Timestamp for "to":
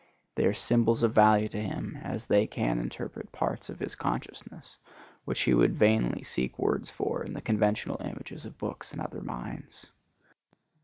1.49-1.61